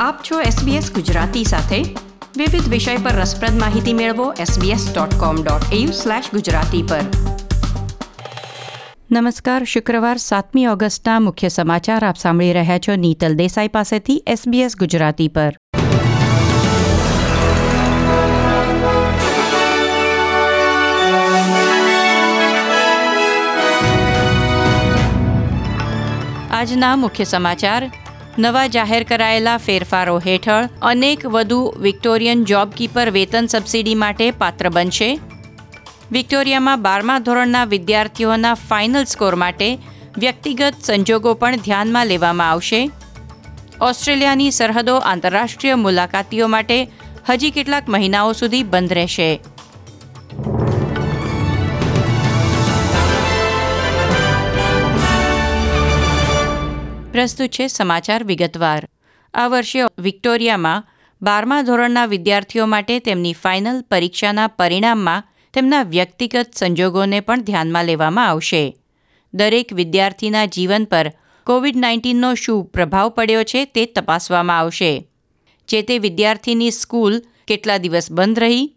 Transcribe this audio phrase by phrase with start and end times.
[0.00, 1.76] આપ છો SBS ગુજરાતી સાથે.
[2.36, 5.88] વિવિધ વિષય પર રસપ્રદ માહિતી મેળવો sbs.com.au
[6.32, 7.00] ગુજરાતી પર.
[9.12, 15.28] નમસ્કાર, શુક્રવાર સાતમી ઓગસ્ટના મુખ્ય સમાચાર આપ સાંભળી રહ્યા છો નીતલ દેસાઈ પાસેથી SBS ગુજરાતી
[15.28, 15.56] પર.
[26.50, 27.90] આજના મુખ્ય સમાચાર
[28.38, 35.20] નવા જાહેર કરાયેલા ફેરફારો હેઠળ અનેક વધુ વિક્ટોરિયન જોબકીપર વેતન સબસિડી માટે પાત્ર બનશે.
[36.12, 39.78] વિક્ટોરિયામાં બારમા ધોરણના વિદ્યાર્થીઓના ફાઇનલ સ્કોર માટે
[40.18, 42.90] વ્યક્તિગત સંજોગો પણ ધ્યાનમાં લેવામાં આવશે.
[43.80, 46.90] ઓસ્ટ્રેલિયાની સરહદો આંતરરાષ્ટ્રીય મુલાકાતીઓ માટે
[47.28, 49.40] હજી કેટલાક મહિનાઓ સુધી બંધ રહેશે.
[57.18, 58.82] પ્રસ્તુત છે સમાચાર વિગતવાર.
[59.34, 60.84] આ વર્ષે વિક્ટોરિયામાં
[61.22, 68.76] બારમા ધોરણના વિદ્યાર્થીઓ માટે તેમની ફાઇનલ પરીક્ષાના પરિણામમાં તેમના વ્યક્તિગત સંજોગોને પણ ધ્યાનમાં લેવામાં આવશે.
[69.34, 71.10] દરેક વિદ્યાર્થીના જીવન પર
[71.46, 74.92] કોવિડ નાઇન્ટીનનો શું પ્રભાવ પડ્યો છે તે તપાસવામાં આવશે.
[75.68, 78.76] જે તે વિદ્યાર્થીની સ્કૂલ કેટલા દિવસ બંધ રહી?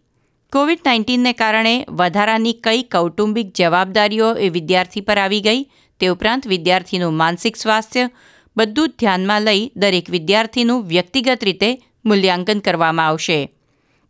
[0.52, 5.62] કોવિડ નાઇન્ટીનને કારણે વધારાની કઈ કૌટુંબિક જવાબદારીઓ એ વિદ્યાર્થી પર આવી ગઈ?
[6.00, 8.10] તે ઉપરાંત વિદ્યાર્થીનું માનસિક સ્વાસ્થ્ય
[8.56, 11.70] બધું જ ધ્યાનમાં લઈ દરેક વિદ્યાર્થીનું વ્યક્તિગત રીતે
[12.04, 13.48] મૂલ્યાંકન કરવામાં આવશે.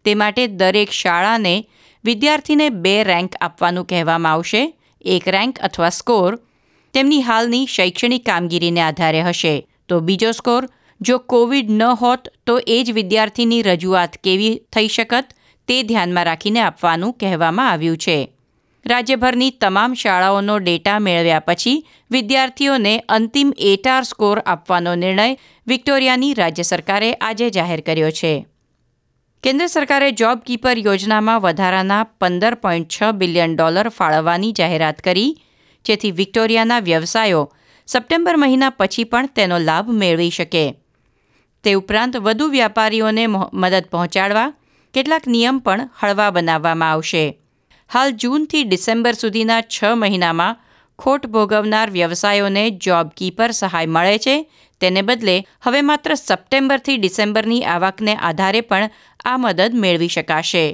[0.04, 1.64] તે માટે દરેક શાળાને
[2.04, 4.62] વિદ્યાર્થીને બે રેન્ક આપવાનું કહેવામાં આવશે,
[5.04, 6.38] એક રેન્ક અથવા સ્કોર.
[6.94, 9.66] તેમની હાલની શૈક્ષણિક કામગીરીને આધારે હશે.
[9.88, 10.68] તો બીજો સ્કોર,
[11.00, 15.34] જો કોવિડ ન હોત તો એ જ વિદ્યાર્થીની રજૂઆત કેવી થઈ શકત
[15.68, 18.18] તે ધ્યાનમાં રાખીને આપવાનું કહેવામાં આવ્યું છે.
[18.86, 27.14] રાજ્યભરની તમામ શાળાઓનો ડેટા મેળવ્યા પછી વિદ્યાર્થીઓને અંતિમ એટાર સ્કોર આપવાનો નિર્ણય વિક્ટોરિયાની રાજ્ય સરકારે
[27.14, 28.46] આજે જાહેર કર્યો છે.
[29.42, 35.42] કેન્દ્ર સરકારે જોબ કીપર યોજનામાં વધારાના પંદર પોઈન્ટ છ બિલિયન ડોલર ફાળવવાની જાહેરાત કરી,
[35.84, 37.52] જેથી વિક્ટોરિયાના વ્યવસાયો
[37.86, 40.64] સપ્ટેમ્બર મહિના પછી પણ તેનો લાભ મેળવી શકે.
[41.64, 44.52] તે ઉપરાંત વધુ વ્યાપારીઓને મદદ પહોંચાડવા
[44.94, 47.41] કેટલાક નિયમ પણ હળવા બનાવવામાં આવશે.
[47.92, 50.58] હાલ જૂનથી ડિસેમ્બર સુધીના છ મહિનામાં
[50.98, 54.36] ખોટ ભોગવનાર વ્યવસાયોને જોબ કીપર સહાય મળે છે.
[54.80, 55.34] તેને બદલે
[55.66, 58.88] હવે માત્ર સપ્ટેમ્બરથી ડિસેમ્બરની આવકને આધારે પણ
[59.24, 60.64] આ મદદ મેળવી શકાશે.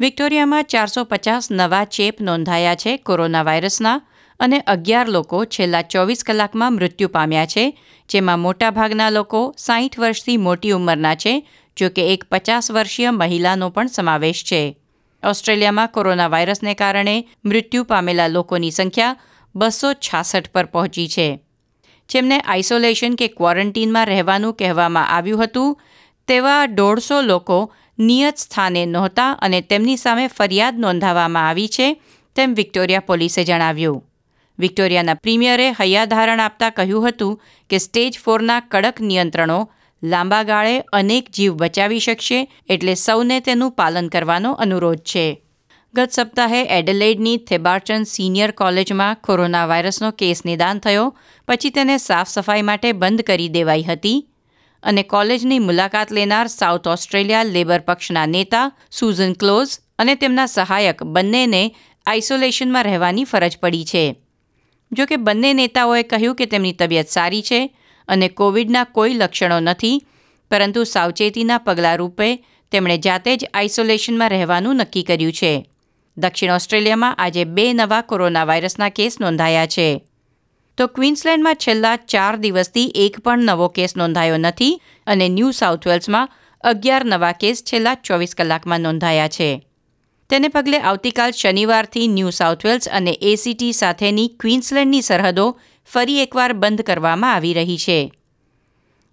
[0.00, 3.96] વિક્ટોરિયામાં ચારસો પચાસ નવા ચેપ નોંધાયા છે કોરોના વાયરસના
[4.40, 7.64] અને અગિયાર લોકો છેલ્લા ચોવીસ કલાકમાં મૃત્યુ પામ્યા છે,
[8.08, 11.34] જેમાં મોટાભાગના લોકો સાહીઠ વર્ષથી મોટી ઉંમરના છે
[11.76, 14.62] જો કે એક પચાસ વર્ષીય મહિલાનો પણ સમાવેશ છે.
[15.24, 19.16] ઓસ્ટ્રેલિયામાં કોરોના વાયરસને કારણે મૃત્યુ પામેલા લોકોની સંખ્યા
[19.56, 21.40] બસો છાસઠ પર પહોંચી છે.
[22.08, 25.80] જેમને આઇસોલેશન કે ક્વોરન્ટીનમાં રહેવાનું કહેવામાં આવ્યું હતું,
[26.28, 32.02] તેવા દોઢસો લોકો નિયત સ્થાને નહોતા અને તેમની સામે ફરિયાદ નોંધાવવામાં આવી છે,
[32.36, 34.04] તેમ વિક્ટોરિયા પોલીસે જણાવ્યું.
[34.58, 39.70] વિક્ટોરિયાના પ્રીમિયરે હૈયાધારણ આપતા કહ્યું હતું કે સ્ટેજ ફોરના કડક નિયંત્રણો
[40.02, 45.42] લાંબા ગાળે અનેક જીવ બચાવી શકશે એટલે સૌને તેનું પાલન કરવાનો અનુરોધ છે.
[45.94, 51.16] ગત સપ્તાહે એડલેડની થેબાર્ટન સિનિયર કોલેજમાં કોરોના વાયરસનો કેસ નિદાન થયો,
[51.48, 54.28] પછી તેને સાફ સફાઈ માટે બંધ કરી દેવાઈ હતી
[54.82, 61.74] અને કોલેજની મુલાકાત લેનાર સાઉથ ઓસ્ટ્રેલિયા લેબર પક્ષના નેતા સુઝન ક્લોઝ અને તેમના સહાયક બંનેને
[62.06, 64.16] આઇસોલેશનમાં રહેવાની ફરજ પડી છે.
[64.92, 67.76] જોકે બંને નેતાઓએ કહ્યું કે તેમની તબિયત સારી છે
[68.12, 70.02] અને કોવિડના કોઈ લક્ષણો નથી,
[70.50, 72.28] પરંતુ સાવચેતીના પગલાં રૂપે
[72.72, 75.52] તેમણે જાતે જ આઇસોલેશનમાં રહેવાનું નક્કી કર્યું છે.
[76.16, 79.88] દક્ષિણ ઓસ્ટ્રેલિયામાં આજે બે નવા કોરોના વાયરસના કેસ નોંધાયા છે.
[80.78, 86.28] તો ક્વીન્સલેન્ડમાં છેલ્લા ચાર દિવસથી એક પણ નવો કેસ નોંધાયો નથી અને ન્યૂ સાઉથ વેલ્સમાં
[86.64, 89.50] અગિયાર નવા કેસ છેલ્લા ચોવીસ કલાકમાં નોંધાયા છે.
[90.30, 95.46] તેને પગલે આવતીકાલ શનિવારથી ન્યૂ સાઉથ વેલ્સ અને એસીટી સાથેની ક્વીન્સલેન્ડની સરહદો
[95.86, 98.12] ફરી એકવાર બંધ કરવામાં આવી રહી છે.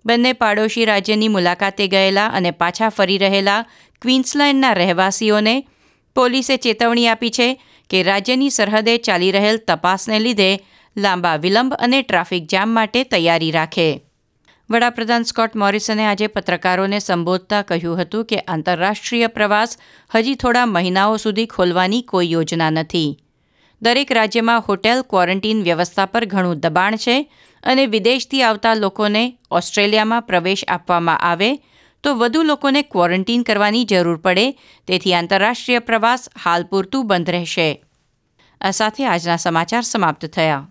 [0.06, 3.66] બંને પાડોશી રાજ્યની મુલાકાતે ગયેલા અને પાછા ફરી રહેલા
[4.02, 5.68] ક્વીન્સલેન્ડના રહેવાસીઓને
[6.16, 10.60] પોલીસે ચેતવણી આપી છે કે રાજ્યની સરહદે ચાલી રહેલ તપાસને લીધે
[10.98, 14.02] લાંબા વિલંબ અને ટ્રાફિક જામ માટે તૈયારી રાખે.
[14.70, 19.78] વડાપ્રધાન સ્કોટ મોરિસને આજે પત્રકારોને સંબોધતા કહ્યું હતું કે આંતરરાષ્ટ્રીય પ્રવાસ
[20.16, 23.18] હજી થોડા મહિનાઓ સુધી ખોલવાની કોઈ યોજના નથી.
[23.82, 27.32] દરેક રાજ્યમાં હોટેલ ક્વોરન્ટીન વ્યવસ્થા પર ઘણું દબાણ છે
[27.64, 31.56] અને વિદેશથી આવતા લોકોને ઓસ્ટ્રેલિયામાં પ્રવેશ આપવામાં આવે
[32.04, 34.52] તો વધુ લોકોને ક્વોરન્ટીન કરવાની જરૂર પડે,
[34.88, 37.84] તેથી આંતરરાષ્ટ્રીય પ્રવાસ હાલ પૂરતું બંધ રહેશે.
[38.62, 40.70] આ સાથે આજના સમાચાર સમાપ્ત થયા.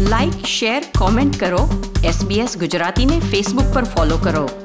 [0.00, 1.92] લાઇક શેર કોમેન્ટ કરો.
[2.04, 4.63] એસબીએસ ગુજરાતીને ફેસબુક પર ફોલો કરો.